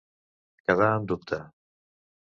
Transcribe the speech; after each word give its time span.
Quedar 0.69 0.89
en 1.01 1.05
dubte. 1.13 1.41